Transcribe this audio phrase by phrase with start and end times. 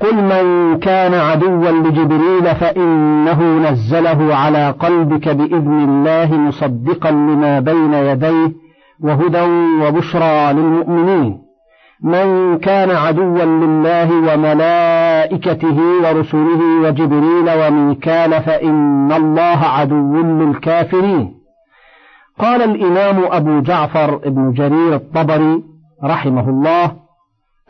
[0.00, 8.52] قل من كان عدوا لجبريل فإنه نزله على قلبك بإذن الله مصدقا لما بين يديه
[9.00, 9.42] وهدى
[9.82, 11.38] وبشرى للمؤمنين.
[12.02, 21.34] من كان عدوا لله وملائكته ورسله وجبريل وميكال فإن الله عدو للكافرين.
[22.38, 25.62] قال الإمام أبو جعفر بن جرير الطبري
[26.04, 27.07] رحمه الله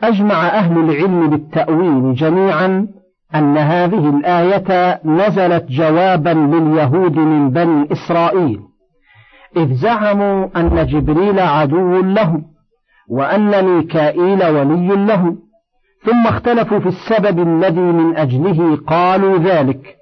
[0.03, 2.87] أجمع أهل العلم بالتأويل جميعا
[3.35, 8.59] أن هذه الآية نزلت جوابا لليهود من بني إسرائيل
[9.57, 12.43] إذ زعموا أن جبريل عدو لهم
[13.09, 15.35] وأن ميكائيل ولي له
[16.05, 19.95] ثم اختلفوا في السبب الذي من أجله قالوا ذلك.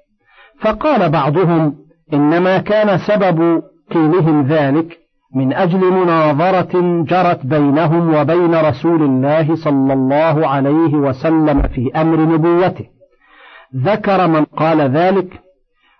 [0.60, 1.74] فقال بعضهم
[2.12, 4.98] إنما كان سبب قيلهم ذلك
[5.34, 12.86] من أجل مناظرة جرت بينهم وبين رسول الله صلى الله عليه وسلم في أمر نبوته.
[13.76, 15.40] ذكر من قال ذلك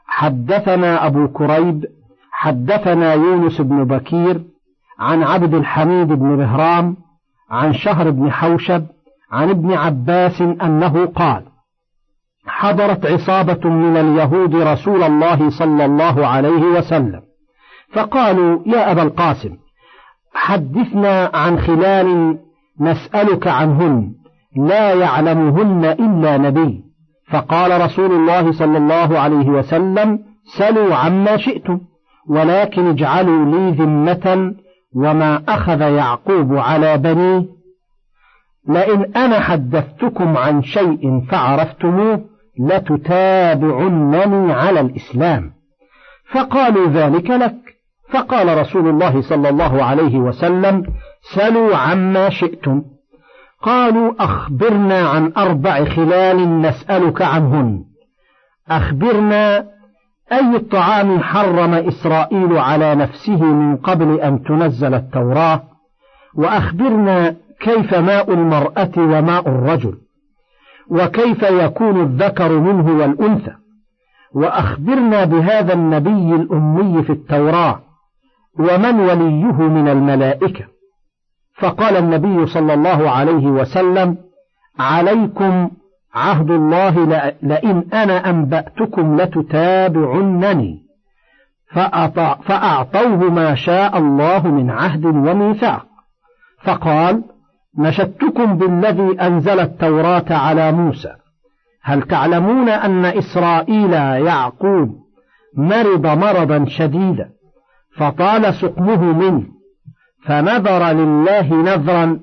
[0.07, 1.85] حدثنا أبو كريب
[2.33, 4.45] حدثنا يونس بن بكير
[4.99, 6.97] عن عبد الحميد بن بهرام
[7.51, 8.85] عن شهر بن حوشب
[9.33, 11.43] عن ابن عباس أنه قال
[12.47, 17.28] حضرت عصابة من اليهود رسول الله صلى الله عليه وسلم.
[17.93, 19.57] فقالوا يا أبا القاسم
[20.35, 22.39] حدثنا عن خلال
[22.81, 24.13] نسألك عنهن
[24.57, 26.85] لا يعلمهن إلا نبي.
[27.31, 30.19] فقال رسول الله صلى الله عليه وسلم
[30.59, 31.81] سلوا عما شئتم
[32.29, 34.55] ولكن اجعلوا لي ذمة
[34.95, 37.45] وما أخذ يعقوب على بنيه.
[38.69, 42.25] لئن أنا حدثتكم عن شيء فعرفتموه
[42.61, 45.51] لتتابعنني على الإسلام.
[46.33, 47.68] فقالوا ذلك لك.
[48.13, 50.83] فقال رسول الله صلى الله عليه وسلم
[51.35, 52.83] سلوا عما شئتم.
[53.63, 57.85] قالوا أخبرنا عن أربع خلال نسألك عنهن.
[58.69, 59.65] أخبرنا
[60.33, 65.63] أي الطعام حرم إسرائيل على نفسه من قبل أن تنزل التوراة؟
[66.35, 69.95] وأخبرنا كيف ماء المرأة وماء الرجل؟
[70.91, 73.53] وكيف يكون الذكر منه والأنثى؟
[74.35, 77.81] وأخبرنا بهذا النبي الأمي في التوراة
[78.59, 80.65] ومن وليه من الملائكة؟
[81.59, 84.17] فقال النبي صلى الله عليه وسلم
[84.79, 85.71] عليكم
[86.15, 87.05] عهد الله
[87.43, 90.83] لئن أنا أنبأتكم لتتابعنني
[92.45, 95.87] فأعطوه ما شاء الله من عهد وميثاق.
[96.63, 97.23] فقال
[97.79, 101.15] نشدتكم بالذي أنزل التوراة على موسى.
[101.83, 103.93] هل تعلمون أن إسرائيل
[104.27, 104.97] يعقوب
[105.57, 107.38] مرض مرضا شديدا؟
[107.99, 109.43] فطال سقمه منه
[110.25, 112.21] فنذر لله نذرا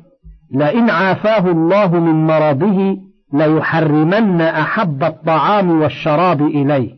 [0.52, 2.98] لئن عافاه الله من مرضه
[3.34, 6.96] ليحرمن أحب الطعام والشراب إليه.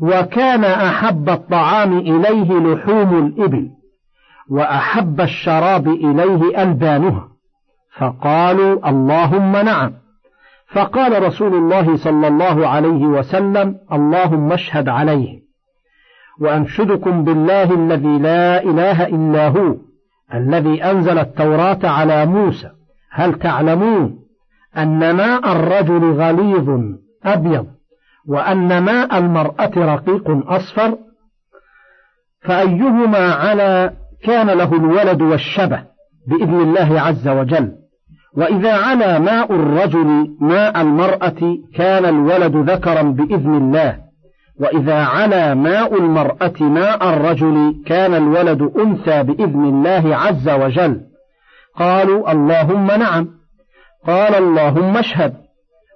[0.00, 3.70] وكان أحب الطعام إليه لحوم الإبل
[4.50, 7.28] وأحب الشراب إليه ألبانها.
[7.98, 9.92] فقالوا اللهم نعم.
[10.72, 15.45] فقال رسول الله صلى الله عليه وسلم اللهم اشهد عليه.
[16.40, 19.76] وأنشدكم بالله الذي لا إله إلا هو
[20.34, 22.70] الذي أنزل التوراة على موسى.
[23.10, 24.18] هل تعلمون
[24.76, 26.80] أن ماء الرجل غليظ
[27.24, 27.66] أبيض
[28.28, 30.98] وأن ماء المرأة رقيق أصفر؟
[32.40, 33.92] فأيهما على
[34.24, 35.82] كان له الولد والشبه
[36.28, 37.72] بإذن الله عز وجل.
[38.36, 44.05] وإذا على ماء الرجل ماء المرأة كان الولد ذكرا بإذن الله.
[44.60, 51.00] وإذا على ماء المرأة ماء الرجل كان الولد أنثى بإذن الله عز وجل.
[51.76, 53.28] قالوا اللهم نعم.
[54.06, 55.34] قال اللهم اشهد.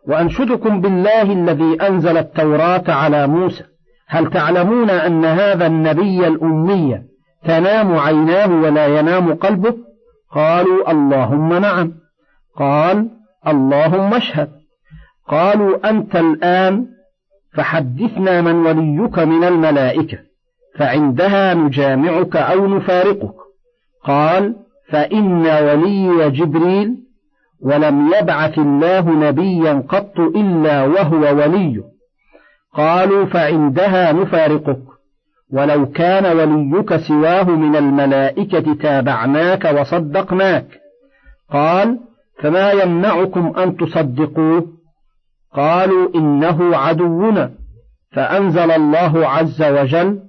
[0.09, 3.65] وأنشدكم بالله الذي أنزل التوراة على موسى.
[4.09, 7.03] هل تعلمون أن هذا النبي الأمي
[7.45, 9.75] تنام عيناه ولا ينام قلبه؟
[10.33, 11.93] قالوا اللهم نعم.
[12.57, 13.09] قال
[13.47, 14.51] اللهم اشهد.
[15.29, 16.87] قالوا أنت الآن
[17.53, 20.19] فحدثنا من وليك من الملائكة
[20.79, 23.35] فعندها نجامعك أو نفارقك.
[24.05, 24.57] قال
[24.89, 26.97] فإن ولي جبريل
[27.61, 31.83] ولم يبعث الله نبيا قط إلا وهو وليه
[32.75, 34.83] قالوا فعندها نفارقك.
[35.53, 40.67] ولو كان وليك سواه من الملائكة تابعناك وصدقناك.
[41.53, 41.99] قال
[42.39, 44.80] فما يمنعكم أن تصدقوه؟
[45.55, 47.51] قالوا إنه عدونا
[48.13, 50.21] فأنزل الله عز وجل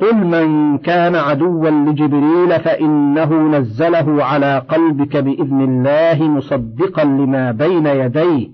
[0.00, 8.48] قل من كان عدوا لجبريل فإنه نزله على قلبك بإذن الله مصدقا لما بين يديه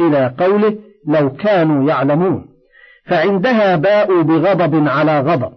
[0.00, 0.76] إلى قوله
[1.06, 2.46] لو كانوا يعلمون.
[3.04, 5.52] فعندها باءوا بغضب على غضب.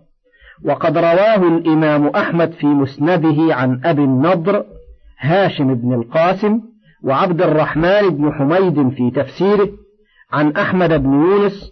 [0.65, 4.63] وقد رواه الإمام أحمد في مسنده عن أبي النضر
[5.19, 6.59] هاشم بن القاسم
[7.03, 9.69] وعبد الرحمن بن حميد في تفسيره
[10.31, 11.71] عن أحمد بن يونس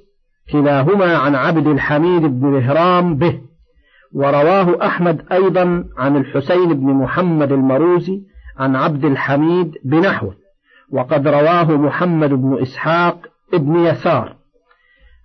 [0.51, 3.41] كلاهما عن عبد الحميد بن مهرام به
[4.13, 8.21] ورواه أحمد أيضا عن الحسين بن محمد المروزي
[8.57, 10.35] عن عبد الحميد بنحوه
[10.91, 14.35] وقد رواه محمد بن إسحاق ابن يسار.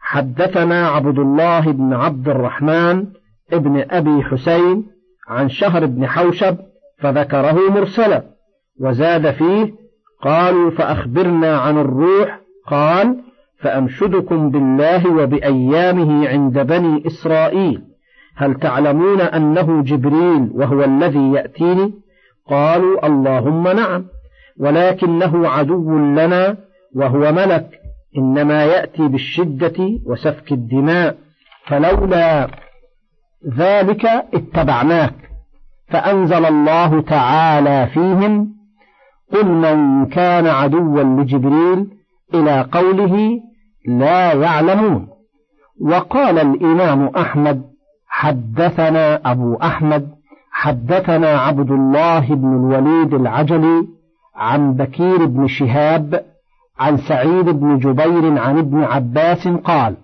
[0.01, 3.07] حدثنا عبد الله بن عبد الرحمن
[3.53, 4.87] ابن أبي حسين
[5.29, 6.57] عن شهر بن حوشب
[6.99, 8.25] فذكره مرسلا
[8.81, 9.75] وزاد فيه
[10.23, 12.41] قالوا فأخبرنا عن الروح
[12.71, 13.17] قال
[13.61, 17.83] فأنشدكم بالله وبأيامه عند بني إسرائيل.
[18.37, 21.93] هل تعلمون أنه جبريل وهو الذي يأتيني؟
[22.51, 24.05] قالوا اللهم نعم
[24.61, 26.57] ولكنه عدو لنا
[26.97, 27.71] وهو ملك
[28.19, 29.77] إنما يأتي بالشدة
[30.07, 31.17] وسفك الدماء
[31.67, 32.49] فلولا
[33.57, 35.15] ذلك اتبعناك.
[35.89, 38.49] فأنزل الله تعالى فيهم
[39.33, 42.00] قل من كان عدوا لجبريل
[42.35, 43.41] إلى قوله
[43.89, 45.09] لا يعلمون.
[45.81, 47.63] وقال الإمام أحمد
[48.09, 50.09] حدثنا أبو أحمد
[50.53, 53.89] حدثنا عبد الله بن الوليد العجلي
[54.37, 56.25] عن بكير بن شهاب
[56.79, 59.97] عن سعيد بن جبير عن ابن عباس قال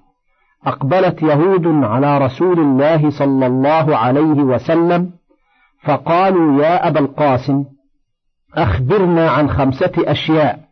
[0.66, 5.10] أقبلت يهود على رسول الله صلى الله عليه وسلم
[5.84, 7.64] فقالوا يا أبا القاسم
[8.54, 10.65] أخبرنا عن خمسة أشياء.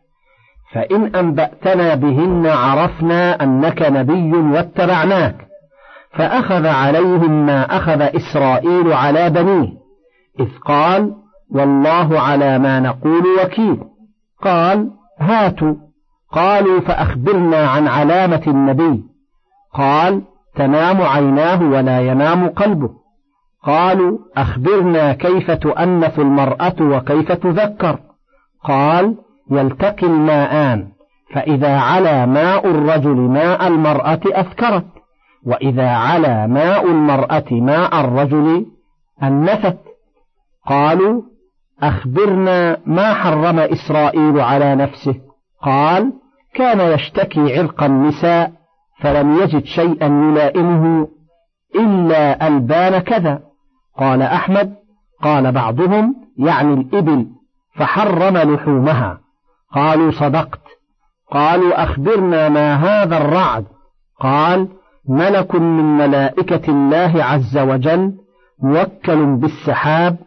[0.73, 5.35] فإن أنبأتنا بهن عرفنا أنك نبي واتبعناك
[6.11, 9.69] فأخذ عليهم ما أخذ إسرائيل على بنيه
[10.39, 11.13] إذ قال
[11.51, 13.79] والله على ما نقول وكيل.
[14.41, 14.89] قال
[15.19, 15.75] هاتوا.
[16.31, 19.03] قالوا فأخبرنا عن علامة النبي.
[19.73, 20.21] قال
[20.55, 22.89] تنام عيناه ولا ينام قلبه.
[23.63, 27.99] قالوا أخبرنا كيف تؤنث المرأة وكيف تذكر.
[28.63, 29.15] قال
[29.51, 30.87] يلتقي الماءان
[31.33, 34.85] فإذا علا ماء الرجل ماء المرأة أذكرت
[35.45, 38.65] وإذا علا ماء المرأة ماء الرجل
[39.23, 39.77] أنثت
[40.65, 41.21] قالوا
[41.83, 45.15] أخبرنا ما حرم إسرائيل على نفسه.
[45.61, 46.13] قال
[46.53, 48.51] كان يشتكي عرق النساء
[48.99, 51.07] فلم يجد شيئا يلائمه
[51.75, 53.39] إلا ألبان كذا.
[53.97, 54.75] قال أحمد
[55.21, 57.27] قال بعضهم يعني الإبل
[57.75, 59.24] فحرم لحومها.
[59.75, 60.61] قالوا صدقت.
[61.31, 63.65] قالوا أخبرنا ما هذا الرعد.
[64.19, 64.67] قال
[65.09, 68.13] ملك من ملائكة الله عز وجل
[68.63, 70.17] موكل بالسحاب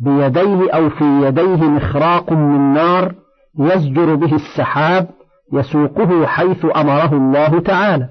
[0.00, 3.14] بيديه أو في يديه مخراق من نار
[3.58, 5.08] يزجر به السحاب
[5.52, 8.08] يسوقه حيث أمره الله تعالى.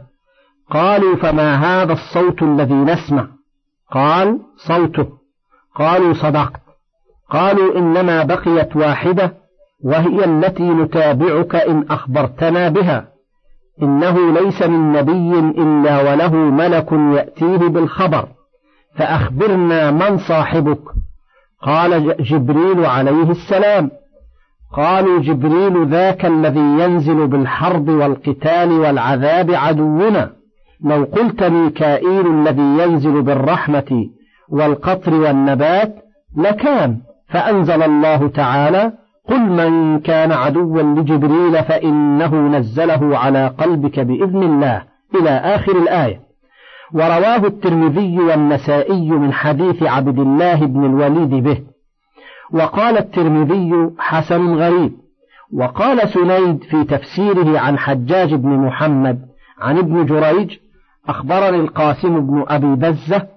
[0.72, 3.28] قالوا فما هذا الصوت الذي نسمع؟
[3.92, 5.08] قال صوته.
[5.76, 6.62] قالوا صدقت.
[7.30, 9.34] قالوا إنما بقيت واحدة
[9.84, 13.08] وهي التي نتابعك إن أخبرتنا بها.
[13.82, 18.28] إنه ليس من نبي إلا وله ملك يأتيه بالخبر
[18.96, 20.82] فأخبرنا من صاحبك.
[21.62, 23.92] قال جبريل عليه السلام.
[24.74, 30.32] قالوا جبريل ذاك الذي ينزل بالحرب والقتال والعذاب عدونا.
[30.84, 34.10] لو قلت ميكائيل الذي ينزل بالرحمة
[34.50, 35.96] والقطر والنبات
[36.38, 36.98] لكان
[37.30, 38.92] فأنزل الله تعالى
[39.28, 44.84] قل من كان عدوا لجبريل فإنه نزله على قلبك بإذن الله
[45.16, 46.20] إلى آخر الآية.
[46.94, 51.64] ورواه الترمذي والنسائي من حديث عبد الله بن الوليد به.
[52.52, 54.92] وقال الترمذي حسن غريب.
[55.54, 59.20] وقال سنيد في تفسيره عن حجاج بن محمد
[59.60, 60.58] عن ابن جريج
[61.08, 63.28] أخبرني القاسم بن أبي بزة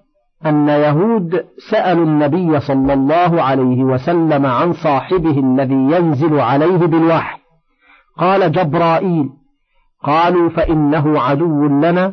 [0.47, 7.39] أن يهود سألوا النبي صلى الله عليه وسلم عن صاحبه الذي ينزل عليه بالوحي.
[8.19, 9.31] قال جبرائيل
[10.03, 12.13] قالوا فإنه عدو لنا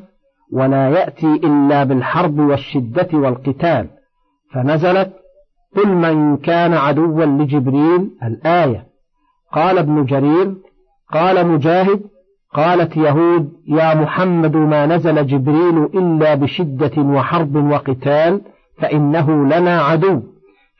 [0.54, 3.90] ولا يأتي إلا بالحرب والشدة والقتال.
[4.54, 5.14] فنزلت
[5.76, 8.86] قل من كان عدوا لجبريل؟ الآية.
[9.54, 10.56] قال ابن جرير
[11.14, 12.02] قال مجاهد
[12.54, 18.42] قالت يهود يا محمد ما نزل جبريل إلا بشدة وحرب وقتال
[18.78, 20.22] فإنه لنا عدو.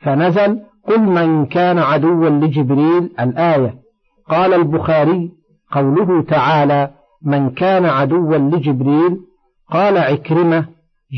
[0.02, 3.74] فنزل قل من كان عدوا لجبريل الآية.
[4.28, 5.30] قال البخاري
[5.72, 6.90] قوله تعالى
[7.22, 9.16] من كان عدوا لجبريل.
[9.70, 10.64] قال عكرمة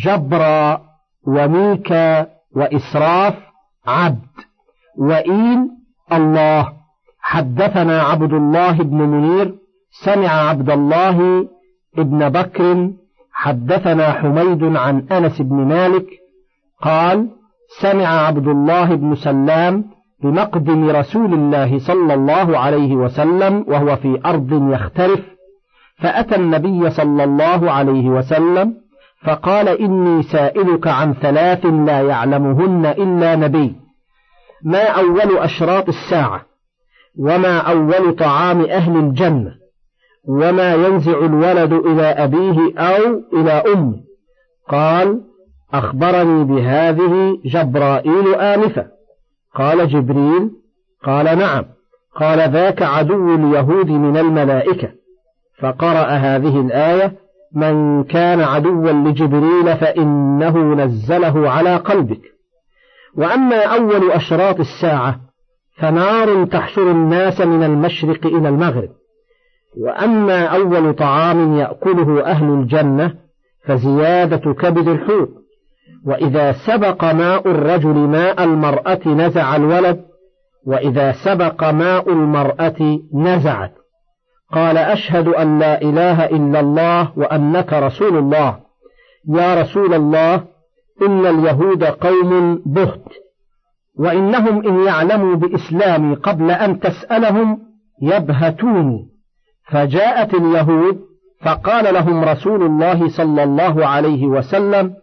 [0.04, 0.80] جبرا
[1.26, 3.34] وميكا وإسراف
[3.86, 4.32] عبد.
[4.98, 5.58] وإيل
[6.12, 6.72] الله.
[7.20, 9.61] حدثنا عبد الله بن منير
[9.92, 11.48] سمع عبد الله
[11.98, 12.90] ابن بكر
[13.32, 16.06] حدثنا حميد عن أنس بن مالك
[16.82, 17.28] قال
[17.80, 19.84] سمع عبد الله بن سلام
[20.22, 25.20] بمقدم رسول الله صلى الله عليه وسلم وهو في أرض يختلف
[25.98, 28.74] فأتى النبي صلى الله عليه وسلم
[29.24, 33.76] فقال إني سائلك عن ثلاث لا يعلمهن إلا نبي
[34.64, 36.42] ما أول أشراط الساعة؟
[37.18, 39.61] وما أول طعام أهل الجنة؟
[40.28, 43.94] وما ينزع الولد إلى أبيه أو إلى أمه.
[44.68, 45.20] قال
[45.74, 48.86] أخبرني بهذه جبرائيل آنفة.
[49.54, 50.50] قال جبريل
[51.04, 51.64] قال نعم.
[52.16, 54.88] قال ذاك عدو اليهود من الملائكة.
[55.58, 57.12] فقرأ هذه الآية
[57.54, 62.20] من كان عدوا لجبريل فإنه نزله على قلبك.
[63.16, 65.20] وأما أول أشراط الساعة
[65.76, 68.88] فنار تحشر الناس من المشرق إلى المغرب.
[69.80, 73.14] وأما أول طعام يأكله أهل الجنة
[73.66, 75.28] فزيادة كبد الحوت.
[76.06, 80.04] وإذا سبق ماء الرجل ماء المرأة نزع الولد
[80.66, 83.72] وإذا سبق ماء المرأة نزعت.
[84.52, 88.58] قال أشهد أن لا إله إلا الله وأنك رسول الله.
[89.28, 90.34] يا رسول الله
[91.02, 93.04] إن اليهود قوم بهت
[93.98, 97.58] وإنهم إن يعلموا بإسلامي قبل أن تسألهم
[98.02, 99.11] يبهتوني.
[99.72, 100.98] فجاءت اليهود
[101.44, 104.94] فقال لهم رسول الله صلى الله عليه وسلم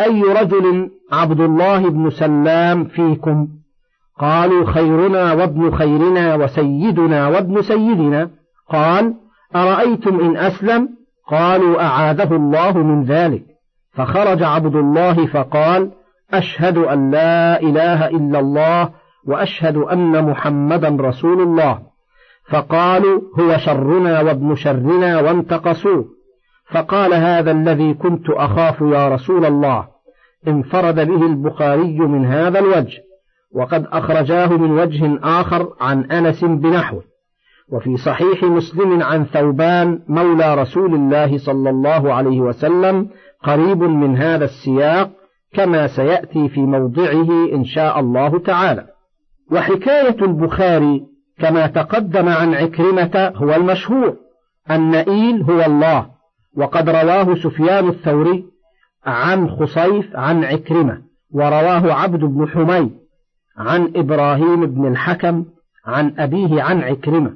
[0.00, 3.48] أي رجل عبد الله بن سلام فيكم؟
[4.18, 8.30] قالوا خيرنا وابن خيرنا وسيدنا وابن سيدنا.
[8.70, 9.14] قال
[9.56, 10.88] أرأيتم إن أسلم؟
[11.28, 13.42] قالوا أعاذه الله من ذلك.
[13.92, 15.90] فخرج عبد الله فقال
[16.34, 18.90] أشهد أن لا إله إلا الله
[19.26, 21.91] وأشهد أن محمدا رسول الله.
[22.50, 26.04] فقالوا هو شرنا وابن شرنا وانتقصوه.
[26.70, 29.88] فقال هذا الذي كنت أخاف يا رسول الله
[30.48, 33.02] انفرد به البخاري من هذا الوجه
[33.54, 37.02] وقد أخرجاه من وجه آخر عن أنس بنحوه.
[37.72, 43.08] وفي صحيح مسلم عن ثوبان مولى رسول الله صلى الله عليه وسلم
[43.44, 45.10] قريب من هذا السياق
[45.54, 48.86] كما سيأتي في موضعه إن شاء الله تعالى.
[49.52, 54.16] وحكاية البخاري كما تقدم عن عكرمة هو المشهور
[54.70, 56.06] النئيل هو الله
[56.56, 58.44] وقد رواه سفيان الثوري
[59.04, 62.90] عن خصيف عن عكرمة ورواه عبد بن حميد
[63.58, 65.44] عن إبراهيم بن الحكم
[65.86, 67.34] عن أبيه عن عكرمة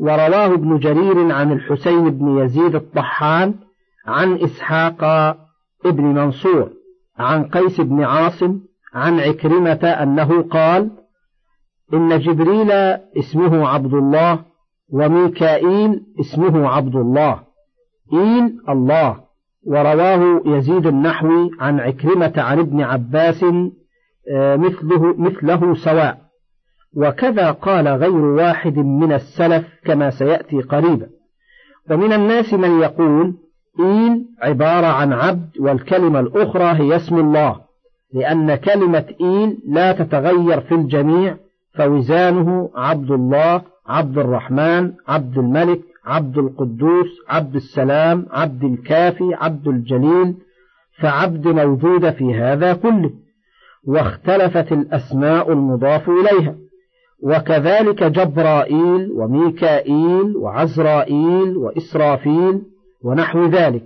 [0.00, 3.54] ورواه ابن جرير عن الحسين بن يزيد الطحان
[4.06, 5.04] عن إسحاق
[5.86, 6.70] ابن منصور
[7.18, 8.60] عن قيس بن عاصم
[8.94, 10.90] عن عكرمة أنه قال
[11.94, 12.70] إن جبريل
[13.18, 14.40] اسمه عبد الله
[14.92, 17.40] وميكائيل اسمه عبد الله.
[18.12, 19.20] إيل الله
[19.66, 23.44] ورواه يزيد النحوي عن عكرمة عن ابن عباس
[24.30, 26.18] آه، مثله, مثله سواء.
[26.96, 31.08] وكذا قال غير واحد من السلف كما سيأتي قريبا.
[31.90, 33.34] ومن الناس من يقول
[33.80, 37.60] إيل عبارة عن عبد والكلمة الأخرى هي اسم الله
[38.14, 41.36] لأن كلمة إيل لا تتغير في الجميع
[41.76, 50.34] فوزانه عبد الله عبد الرحمن عبد الملك عبد القدوس عبد السلام عبد الكافي عبد الجليل
[51.00, 53.10] فعبد موجود في هذا كله
[53.86, 56.54] واختلفت الأسماء المضاف إليها
[57.22, 62.62] وكذلك جبرائيل وميكائيل وعزرائيل وإسرافيل
[63.04, 63.82] ونحو ذلك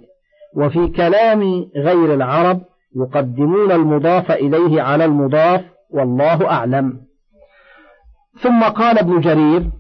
[0.57, 2.61] وفي كلام غير العرب
[2.97, 7.10] يقدمون المضاف إليه على المضاف والله أعلم.
[8.43, 9.71] ثم قال ابن جرير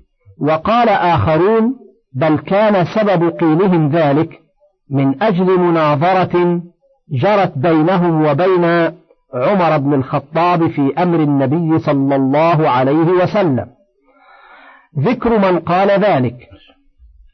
[0.40, 1.76] وقال آخرون
[2.12, 4.40] بل كان سبب قيلهم ذلك
[4.90, 6.62] من أجل مناظرة
[7.12, 8.64] جرت بينهم وبين
[9.34, 13.66] عمر بن الخطاب في أمر النبي صلى الله عليه وسلم.
[14.98, 16.48] ذكر من قال ذلك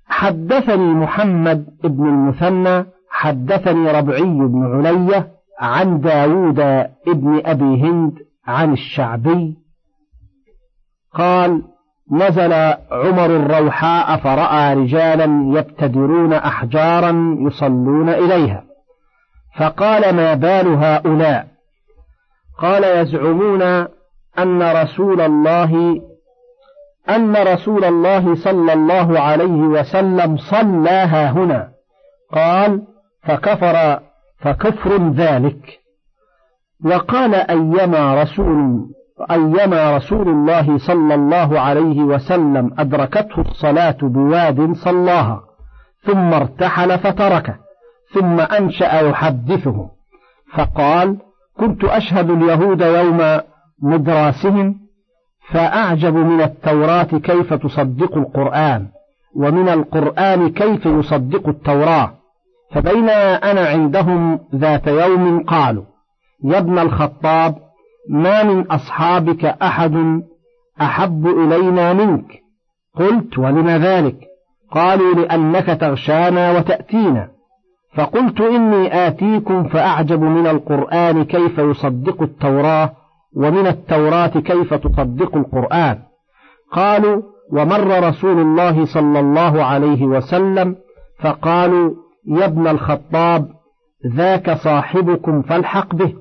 [0.09, 5.28] حدثني محمد بن المثنى حدثني ربعي بن علية
[5.61, 6.61] عن داود
[7.09, 8.12] ابن أبي هند
[8.47, 9.65] عن الشعبي
[11.16, 11.62] قال
[12.12, 12.52] نزل
[12.92, 18.64] عمر الروحاء فرأى رجالا يبتدرون أحجارا يصلون إليها.
[19.58, 21.46] فقال ما بال هؤلاء؟
[22.58, 23.62] قال يزعمون
[24.38, 26.02] أن رسول الله
[27.08, 31.68] أن رسول الله صلى الله عليه وسلم صلاها هنا.
[32.32, 32.82] قال
[33.23, 34.00] فكفر
[34.38, 35.80] فكفر ذلك.
[36.85, 38.87] وقال أيما رسول
[39.30, 45.40] أيما رسول الله صلى الله عليه وسلم أدركته الصلاة بواد صلاها
[46.02, 47.56] ثم ارتحل فتركه
[48.14, 49.88] ثم أنشأ يحدثهم
[50.54, 51.16] فقال
[51.58, 53.40] كنت أشهد اليهود يوم
[53.82, 54.76] مدراسهم
[55.50, 58.87] فأعجب من التوراة كيف تصدق القرآن
[59.37, 62.12] ومن القرآن كيف يصدق التوراة
[62.73, 65.85] فبينما أنا عندهم ذات يوم قالوا
[66.44, 67.65] يا ابن الخطاب
[68.10, 70.22] ما من أصحابك أحد
[70.80, 72.42] أحب إلينا منك.
[72.94, 74.16] قلت ولم ذلك؟
[74.70, 77.28] قالوا لأنك تغشانا وتأتينا.
[77.94, 82.92] فقلت إني آتيكم فأعجب من القرآن كيف يصدق التوراة
[83.36, 85.98] ومن التوراة كيف تصدق القرآن.
[86.72, 87.22] قالوا
[87.52, 90.76] ومر رسول الله صلى الله عليه وسلم
[91.20, 91.94] فقالوا
[92.26, 93.48] يا ابن الخطاب
[94.16, 96.14] ذاك صاحبكم فالحق به.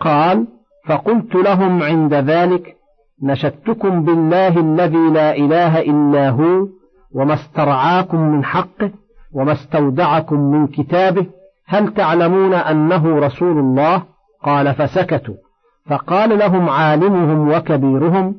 [0.00, 0.46] قال
[0.86, 2.76] فقلت لهم عند ذلك
[3.22, 6.66] نشدتكم بالله الذي لا إله إلا هو
[7.14, 8.90] وما استرعاكم من حقه
[9.34, 11.26] وما استودعكم من كتابه
[11.66, 14.02] هل تعلمون أنه رسول الله؟
[14.44, 15.34] قال فسكتوا.
[15.86, 18.34] فقال لهم عالمهم وكبيرهم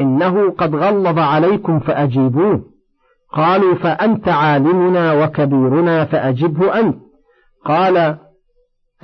[0.00, 2.62] إنه قد غلظ عليكم فأجيبوه.
[3.32, 6.96] قالوا فأنت عالمنا وكبيرنا فأجبه أنت.
[7.64, 8.16] قال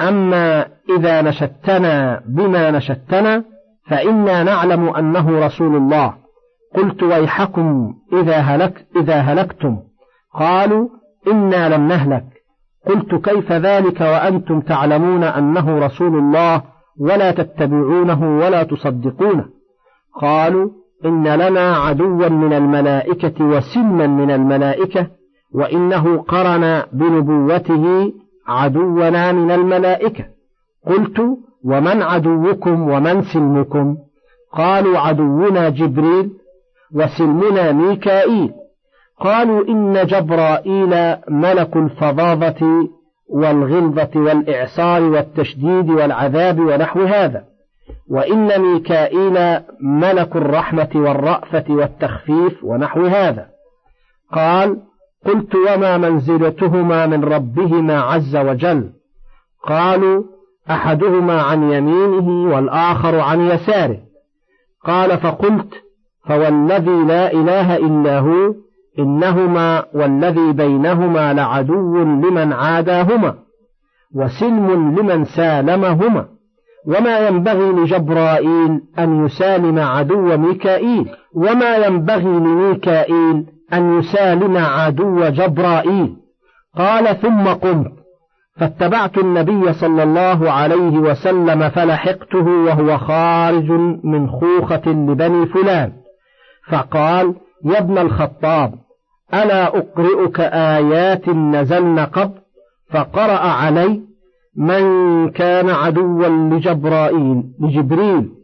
[0.00, 0.66] أما
[0.98, 3.44] إذا نشدتنا بما نشدتنا
[3.90, 6.14] فإنا نعلم أنه رسول الله.
[6.74, 9.78] قلت ويحكم إذا, هلك إذا هلكتم.
[10.34, 10.88] قالوا
[11.26, 12.24] إنا لم نهلك.
[12.86, 16.62] قلت كيف ذلك وأنتم تعلمون أنه رسول الله
[17.00, 19.44] ولا تتبعونه ولا تصدقونه؟
[20.20, 20.70] قالوا
[21.04, 25.06] إن لنا عدوا من الملائكة وسلما من الملائكة
[25.54, 28.12] وإنه قرن بنبوته
[28.48, 30.24] عدونا من الملائكة.
[30.86, 31.20] قلت
[31.64, 33.96] ومن عدوكم ومن سلمكم؟
[34.52, 36.30] قالوا عدونا جبريل
[36.94, 38.52] وسلمنا ميكائيل.
[39.20, 42.88] قالوا إن جبرائيل ملك الفظاظة
[43.28, 47.44] والغلظة والإعصار والتشديد والعذاب ونحو هذا.
[48.10, 53.46] وإن ميكائيل ملك الرحمة والرأفة والتخفيف ونحو هذا.
[54.32, 54.76] قال
[55.24, 58.90] قلت وما منزلتهما من ربهما عز وجل.
[59.62, 60.22] قالوا
[60.70, 63.98] أحدهما عن يمينه والآخر عن يساره.
[64.84, 65.84] قال فقلت
[66.26, 68.54] فوالذي لا إله إلا هو
[68.98, 73.34] إنهما والذي بينهما لعدو لمن عاداهما
[74.14, 76.26] وسلم لمن سالمهما
[76.86, 86.16] وما ينبغي لجبرائيل أن يسالم عدو ميكائيل وما ينبغي لميكائيل أن يسالم عدو جبرائيل.
[86.76, 87.92] قال ثم قمت.
[88.56, 93.70] فاتبعت النبي صلى الله عليه وسلم فلحقته وهو خارج
[94.04, 95.92] من خوخة لبني فلان.
[96.70, 98.74] فقال يا ابن الخطاب
[99.34, 102.38] ألا أقرئك آيات نزلن قبل
[102.90, 104.00] فقرأ علي
[104.56, 104.84] من
[105.30, 108.43] كان عدوا لجبرائيل لجبريل.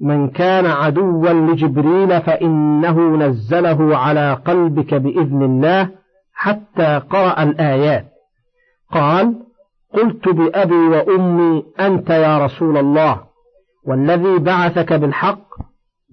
[0.00, 5.90] من كان عدوا لجبريل فإنه نزله على قلبك بإذن الله
[6.34, 8.04] حتى قرأ الآيات.
[8.92, 9.34] قال
[9.94, 13.20] قلت بأبي وأمي أنت يا رسول الله
[13.86, 15.48] والذي بعثك بالحق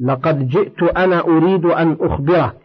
[0.06, 2.58] لقد جئت أنا أريد أن أخبرك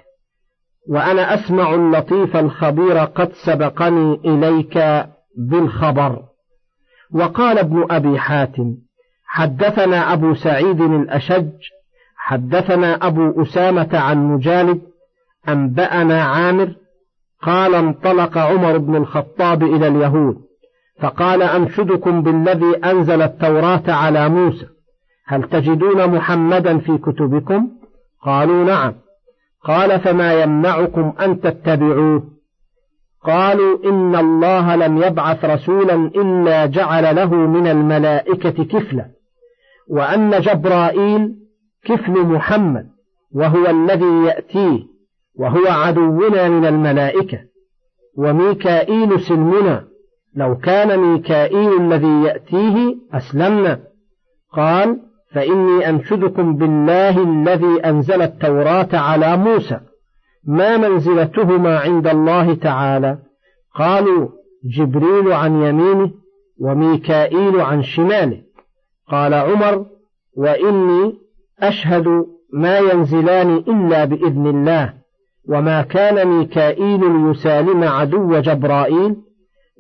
[0.89, 5.07] وأنا أسمع اللطيف الخبير قد سبقني إليك
[5.49, 6.23] بالخبر.
[7.15, 8.77] وقال ابن أبي حاتم
[9.33, 11.51] حدثنا أبو سعيد الأشج
[12.17, 14.81] حدثنا أبو أسامة عن مجالد
[15.49, 16.75] أنبأنا عامر
[17.43, 20.37] قال انطلق عمر بن الخطاب إلى اليهود
[21.01, 24.67] فقال أنشدكم بالذي أنزل التوراة على موسى
[25.27, 27.69] هل تجدون محمدا في كتبكم؟
[28.23, 28.95] قالوا نعم.
[29.65, 32.23] قال فما يمنعكم أن تتبعوه؟
[33.25, 39.20] قالوا إن الله لم يبعث رسولا إلا جعل له من الملائكة كفلا.
[39.91, 41.35] وأن جبرائيل
[41.85, 42.87] كفل محمد
[43.35, 44.79] وهو الذي يأتيه
[45.35, 47.39] وهو عدونا من الملائكة.
[48.19, 49.85] وميكائيل سلمنا
[50.37, 53.81] لو كان ميكائيل الذي يأتيه أسلمنا.
[54.53, 55.01] قال
[55.33, 59.81] فإني أنشدكم بالله الذي أنزل التوراة على موسى.
[60.47, 63.19] ما منزلتهما عند الله تعالى؟
[63.75, 64.29] قالوا
[64.65, 66.11] جبريل عن يمينه
[66.61, 68.43] وميكائيل عن شماله.
[69.11, 69.87] قال عمر
[70.37, 71.15] وإني
[71.61, 74.93] أشهد ما ينزلان إلا بإذن الله
[75.49, 79.17] وما كان ميكائيل ليسالم عدو جبرائيل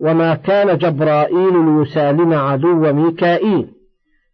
[0.01, 3.66] وما كان جبرائيل ليسالم عدو ميكائيل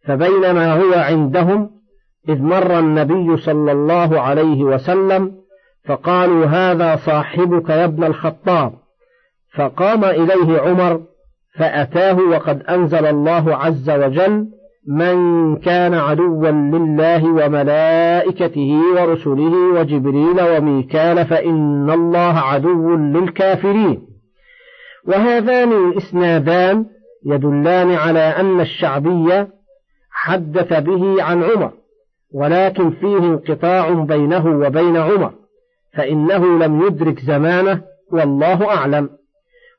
[0.05, 1.69] فبينما هو عندهم
[2.29, 5.31] إذ مر النبي صلى الله عليه وسلم
[5.85, 8.73] فقالوا هذا صاحبك يا ابن الخطاب.
[9.55, 11.01] فقام إليه عمر
[11.57, 14.47] فأتاه وقد أنزل الله عز وجل
[14.87, 24.07] من كان عدوا لله وملائكته ورسله وجبريل وميكال فإن الله عدو للكافرين.
[25.07, 26.85] وهذان الإسنادان
[27.25, 29.47] يدلان على أن الشعبي
[30.11, 31.71] حدث به عن عمر
[32.33, 35.33] ولكن فيه انقطاع بينه وبين عمر
[35.93, 39.09] فإنه لم يدرك زمانه والله أعلم.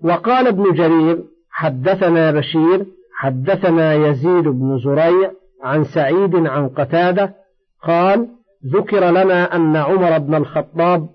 [0.04, 1.18] وقال ابن جرير
[1.50, 7.34] حدثنا بشير حدثنا يزيد بن زريع عن سعيد عن قتادة
[7.82, 8.28] قال
[8.74, 11.08] ذكر لنا أن عمر بن الخطاب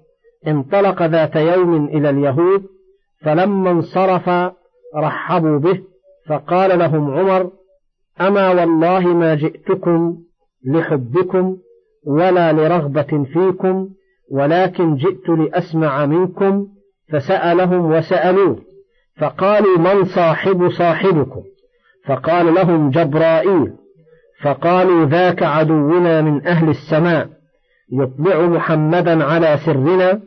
[0.48, 2.63] انطلق ذات يوم إلى اليهود
[3.22, 4.30] فلما انصرف
[4.96, 5.82] رحبوا به
[6.28, 7.52] فقال لهم عمر
[8.22, 10.18] أما والله ما جئتكم
[10.66, 11.58] لحبكم
[12.08, 13.89] ولا لرغبة فيكم
[14.32, 16.68] ولكن جئت لأسمع منكم
[17.12, 18.58] فسألهم وسألوه
[19.18, 21.44] فقالوا من صاحب صاحبكم؟
[22.06, 23.72] فقال لهم جبرائيل
[24.42, 27.30] فقالوا ذاك عدونا من أهل السماء
[27.92, 30.22] يطبع محمدا على سرنا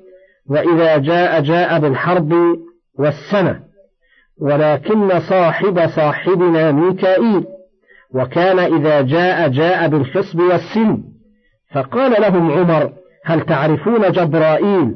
[0.50, 2.32] وإذا جاء جاء بالحرب
[2.98, 3.60] والسنة
[4.40, 7.44] ولكن صاحب صاحبنا ميكائيل
[8.14, 11.02] وكان إذا جاء جاء بالخصب والسن
[11.72, 12.92] فقال لهم عمر
[13.24, 14.94] هل تعرفون جبرائيل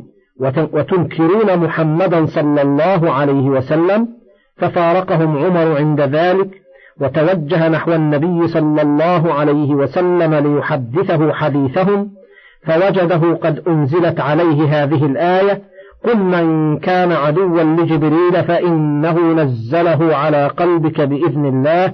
[0.72, 4.08] وتنكرون محمدا صلى الله عليه وسلم؟
[4.56, 6.48] ففارقهم عمر عند ذلك
[7.00, 12.10] وتوجه نحو النبي صلى الله عليه وسلم ليحدثه حديثهم
[12.66, 15.62] فوجده قد أنزلت عليه هذه الآية
[16.04, 21.92] قل من كان عدوا لجبريل فإنه نزله على قلبك بإذن الله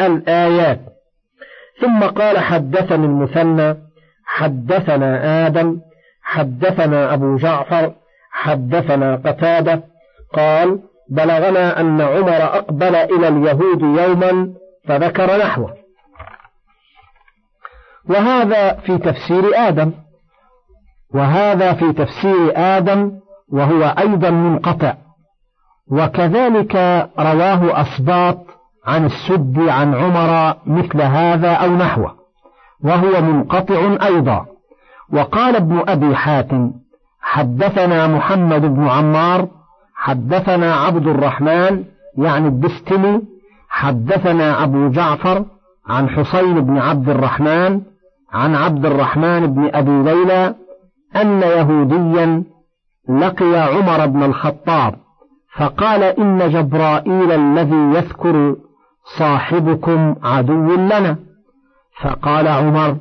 [0.00, 0.80] الآيات.
[1.80, 3.76] ثم قال حدثني المثنى
[4.24, 5.80] حدثنا آدم
[6.22, 7.92] حدثنا أبو جعفر
[8.30, 9.82] حدثنا قتادة
[10.32, 10.78] قال
[11.10, 14.52] بلغنا أن عمر أقبل إلى اليهود يوما
[14.88, 15.74] فذكر نحوه.
[18.10, 19.92] وهذا في تفسير آدم.
[21.14, 23.12] وهذا في تفسير آدم
[23.52, 24.94] وهو أيضا منقطع.
[25.90, 26.74] وكذلك
[27.18, 28.38] رواه أسباط
[28.86, 32.14] عن السد عن عمر مثل هذا أو نحوه
[32.84, 34.46] وهو منقطع أيضا.
[35.12, 36.72] وقال ابن أبي حاتم
[37.20, 39.48] حدثنا محمد بن عمار
[40.06, 41.84] حدثنا عبد الرحمن
[42.18, 43.22] يعني الدستمي
[43.68, 45.44] حدثنا أبو جعفر
[45.86, 47.80] عن حسين بن عبد الرحمن
[48.32, 50.54] عن عبد الرحمن بن أبي ليلى
[51.16, 52.44] أن يهوديا
[53.08, 54.94] لقي عمر بن الخطاب
[55.56, 58.56] فقال إن جبرائيل الذي يذكر
[59.18, 61.16] صاحبكم عدو لنا.
[62.02, 62.96] فقال عمر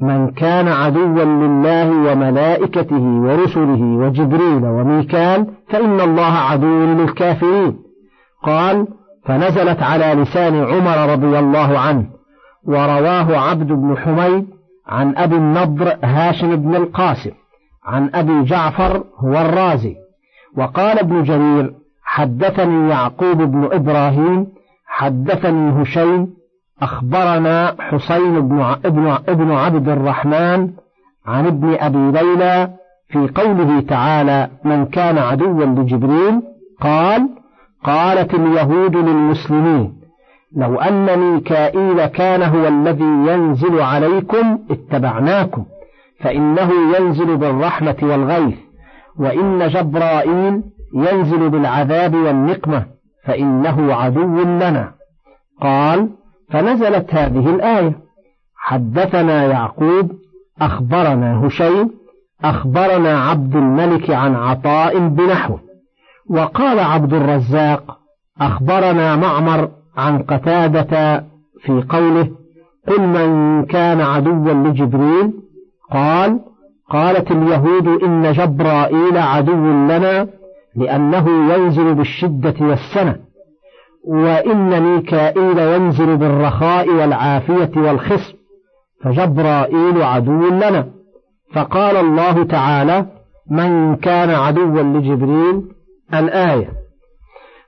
[0.00, 7.78] من كان عدوا لله وملائكته ورسله وجبريل وميكال فإن الله عدو للكافرين.
[8.42, 8.86] قال
[9.24, 12.06] فنزلت على لسان عمر رضي الله عنه
[12.64, 14.46] ورواه عبد بن حميد
[14.86, 17.32] عن أبي النضر هاشم بن القاسم
[17.84, 19.96] عن أبي جعفر هو الرازي.
[20.56, 24.46] وقال ابن جرير حدثني يعقوب بن إبراهيم
[24.86, 26.39] حدثني هشيم
[26.82, 30.70] أخبرنا حسين بن ابن ابن عبد الرحمن
[31.26, 32.70] عن ابن أبي ليلى
[33.08, 36.42] في قوله تعالى من كان عدوا لجبريل
[36.80, 37.28] قال
[37.84, 40.00] قالت اليهود للمسلمين
[40.56, 45.64] لو أن ميكائيل كان هو الذي ينزل عليكم اتبعناكم
[46.20, 48.58] فإنه ينزل بالرحمة والغيث
[49.18, 50.62] وإن جبرائيل
[50.94, 52.86] ينزل بالعذاب والنقمة
[53.24, 54.92] فإنه عدو لنا.
[55.60, 56.08] قال
[56.50, 57.92] فنزلت هذه الآية.
[58.56, 60.12] حدثنا يعقوب
[60.60, 61.90] أخبرنا هشيم
[62.44, 65.60] أخبرنا عبد الملك عن عطاء بنحوه
[66.30, 67.98] وقال عبد الرزاق
[68.40, 71.24] أخبرنا معمر عن قتادة
[71.60, 72.30] في قوله
[72.88, 75.32] قل من كان عدوا لجبريل؟
[75.92, 76.40] قال
[76.90, 80.26] قالت اليهود إن جبرائيل عدو لنا
[80.76, 83.16] لأنه ينزل بالشدة والسنة.
[84.04, 88.34] وإن ميكائيل ينزل بالرخاء والعافية والخصم
[89.04, 90.86] فجبرائيل عدو لنا.
[91.54, 93.06] فقال الله تعالى
[93.50, 95.62] من كان عدوا لجبريل؟
[96.14, 96.68] الآية.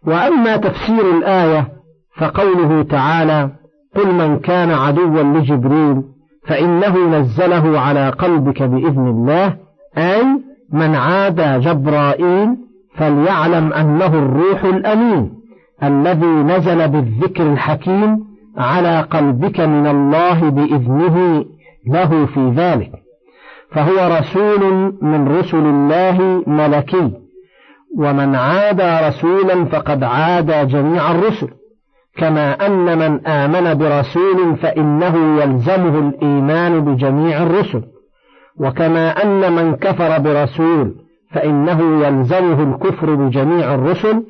[0.06, 1.68] وأما تفسير الآية
[2.16, 3.50] فقوله تعالى
[3.96, 6.02] قل من كان عدوا لجبريل
[6.46, 9.56] فإنه نزله على قلبك بإذن الله.
[9.98, 10.24] أي
[10.72, 12.56] من عادى جبرائيل
[12.96, 15.41] فليعلم أنه الروح الأمين.
[15.82, 18.18] الذي نزل بالذكر الحكيم
[18.58, 21.44] على قلبك من الله بإذنه
[21.86, 22.92] له في ذلك.
[23.70, 27.12] فهو رسول من رسل الله ملكي.
[27.98, 31.48] ومن عادى رسولا فقد عادى جميع الرسل.
[32.16, 37.82] كما أن من آمن برسول فإنه يلزمه الإيمان بجميع الرسل.
[38.60, 40.94] وكما أن من كفر برسول
[41.30, 44.22] فإنه يلزمه الكفر بجميع الرسل.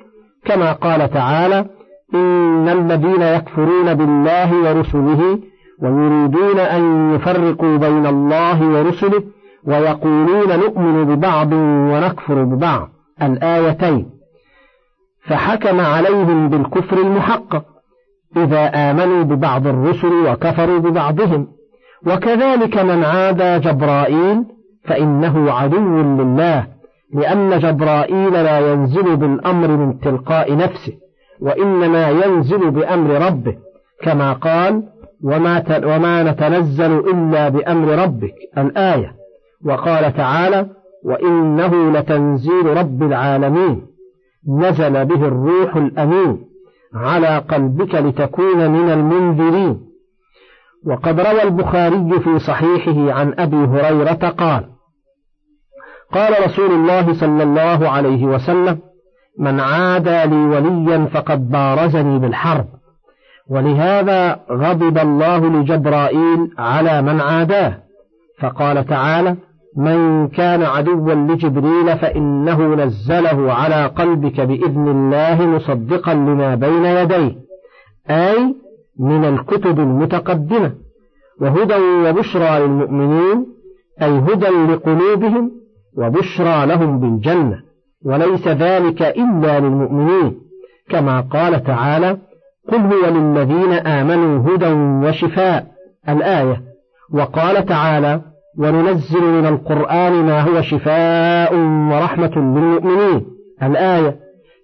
[0.45, 1.67] كما قال تعالى
[2.15, 5.39] إن الذين يكفرون بالله ورسله
[5.83, 9.23] ويريدون أن يفرقوا بين الله ورسله
[9.65, 11.53] ويقولون نؤمن ببعض
[11.93, 12.89] ونكفر ببعض.
[13.23, 14.11] الآيتين.
[15.29, 17.65] فحكم عليهم بالكفر المحقق
[18.37, 21.47] إذا آمنوا ببعض الرسل وكفروا ببعضهم.
[22.07, 24.45] وكذلك من عادى جبرائيل
[24.85, 26.67] فإنه عدو لله.
[27.13, 30.93] لأن جبرائيل لا ينزل بالأمر من تلقاء نفسه
[31.41, 33.57] وإنما ينزل بأمر ربه
[34.03, 34.83] كما قال
[35.25, 39.23] وما, وما نتنزل إلا بأمر ربك الآية.
[39.65, 40.67] وقال تعالى
[41.05, 43.87] وإنه لتنزيل رب العالمين
[44.49, 46.45] نزل به الروح الأمين
[46.95, 49.81] على قلبك لتكون من المنذرين
[50.87, 54.65] وقد روى البخاري في صحيحه عن أبي هريرة قال
[56.13, 58.79] قال رسول الله صلى الله عليه وسلم
[59.39, 62.67] من عادى لي وليا فقد بارزني بالحرب
[63.51, 67.79] ولهذا غضب الله لجبرائيل على من عاداه
[68.41, 69.37] فقال تعالى
[69.77, 77.37] من كان عدوا لجبريل فإنه نزله على قلبك بإذن الله مصدقا لما بين يديه
[78.11, 78.55] أي
[78.99, 80.73] من الكتب المتقدمة
[81.41, 83.47] وهدى وبشرى للمؤمنين
[84.03, 85.62] أي هدى لقلوبهم
[85.99, 87.59] وبشرى لهم بالجنة
[88.05, 90.35] وليس ذلك إلا للمؤمنين.
[90.91, 92.19] كما قال تعالى
[92.69, 94.73] قل هو للذين آمنوا هدى
[95.07, 95.67] وشفاء
[96.09, 96.63] الآية.
[97.15, 98.21] وقال تعالى
[98.59, 101.55] وننزل من القرآن ما هو شفاء
[101.93, 103.27] ورحمة للمؤمنين
[103.63, 104.17] الآية.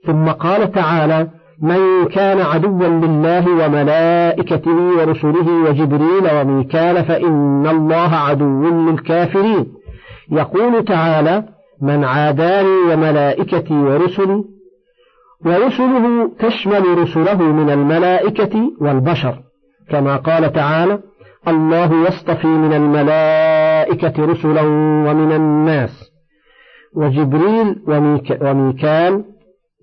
[0.07, 1.29] ثم قال تعالى
[1.63, 9.67] من كان عدوا لله وملائكته ورسله وجبريل وميكال فإن الله عدو للكافرين
[10.31, 11.45] يقول تعالى
[11.83, 14.45] من عاداني وملائكتي ورسلي
[15.45, 19.39] ورسله تشمل رسله من الملائكة والبشر.
[19.91, 20.99] كما قال تعالى
[21.49, 24.63] الله يصطفي من الملائكة رسلا
[25.09, 26.11] ومن الناس
[26.97, 29.25] وجبريل وميك وميكال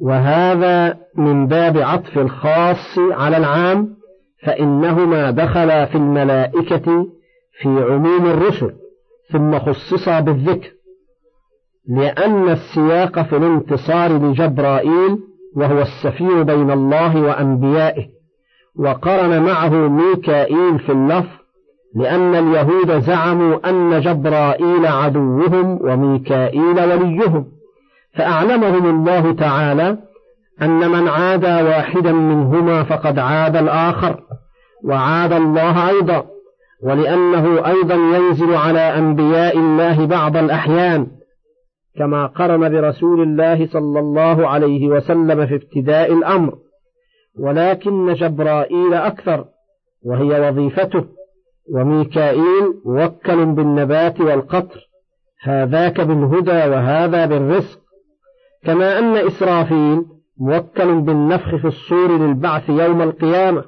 [0.01, 3.95] وهذا من باب عطف الخاص على العام
[4.45, 7.07] فإنهما دخلا في الملائكة
[7.61, 8.71] في عموم الرسل.
[9.31, 10.69] ثم خصصا بالذكر
[11.87, 15.17] لأن السياق في الانتصار لجبرائيل
[15.55, 18.05] وهو السفير بين الله وأنبيائه
[18.79, 21.45] وقرن معه ميكائيل في اللفظ
[21.95, 27.45] لأن اليهود زعموا أن جبرائيل عدوهم وميكائيل وليهم
[28.13, 29.97] فأعلمهم الله تعالى
[30.61, 34.19] أن من عادى واحدا منهما فقد عاد الآخر
[34.83, 36.34] وعاد الله أيضا.
[36.83, 41.07] ولأنه أيضا ينزل على أنبياء الله بعض الأحيان
[41.97, 46.57] كما قرن برسول الله صلى الله عليه وسلم في ابتداء الأمر
[47.39, 49.45] ولكن جبرائيل أكثر
[50.05, 51.05] وهي وظيفته
[51.73, 54.89] وميكائيل موكل بالنبات والقطر
[55.43, 57.79] هذاك بالهدى وهذا بالرزق
[58.63, 60.05] كما أن إسرافيل
[60.39, 63.63] موكل بالنفخ في الصور للبعث يوم القيامة.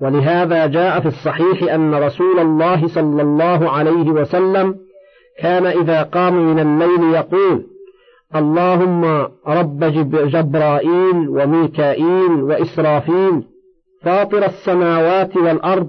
[0.00, 4.74] ولهذا جاء في الصحيح أن رسول الله صلى الله عليه وسلم
[5.40, 7.66] كان إذا قام من الليل يقول
[8.36, 9.04] اللهم
[9.46, 13.42] رب جبرائيل وميكائيل وإسرافيل
[14.02, 15.88] فاطر السماوات والأرض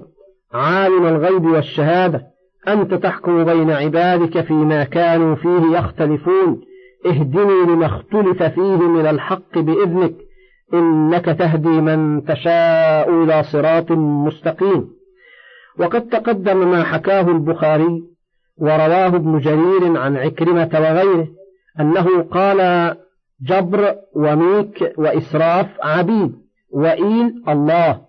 [0.52, 2.22] عالم الغيب والشهادة
[2.68, 6.60] أنت تحكم بين عبادك فيما كانوا فيه يختلفون
[7.06, 10.14] اهدني لما اختلف فيه من الحق بإذنك
[10.74, 14.88] إنك تهدي من تشاء إلى صراط مستقيم.
[15.78, 18.02] وقد تقدم ما حكاه البخاري
[18.58, 21.28] ورواه ابن جرير عن عكرمة وغيره
[21.80, 22.92] أنه قال
[23.42, 26.32] جبر وميك وإسراف عبيد
[26.70, 28.00] وإيل الله.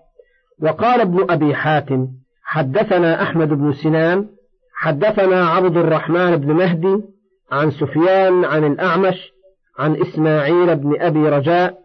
[0.61, 2.07] وقال ابن أبي حاتم
[2.43, 4.27] حدثنا أحمد بن سنان
[4.75, 7.03] حدثنا عبد الرحمن بن مهدي
[7.51, 9.33] عن سفيان عن الأعمش
[9.79, 11.82] عن إسماعيل بن أبي رجاء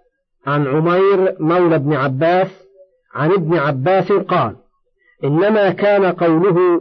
[0.48, 2.68] عن عمير مولى بن عباس
[3.14, 4.56] عن ابن عباس قال
[5.24, 6.80] إنما كان قوله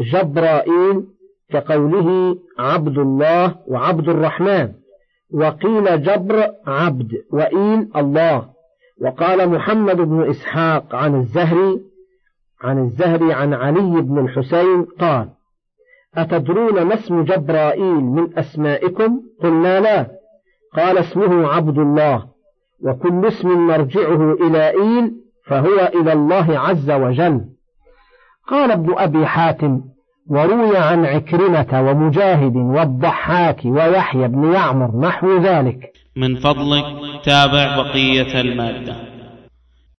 [0.00, 1.04] جبرائيل
[1.50, 4.72] كقوله عبد الله وعبد الرحمن
[5.34, 8.50] وقيل جبر عبد وإيل الله.
[9.02, 11.80] وقال محمد بن إسحاق عن الزهري
[12.62, 15.28] عن الزهري عن علي بن الحسين قال
[16.14, 20.06] أتدرون ما اسم جبرائيل من أسمائكم؟ قلنا لا.
[20.76, 22.39] قال اسمه عبد الله.
[22.84, 25.12] وكل اسم مرجعه إلى إيل
[25.46, 27.40] فهو إلى الله عز وجل.
[28.48, 29.80] قال ابن أبي حاتم
[30.30, 35.92] وروي عن عكرمة ومجاهد والضحاك ويحيى بن يعمر نحو ذلك.
[36.16, 36.84] من فضلك
[37.24, 39.19] تابع بقية المادة.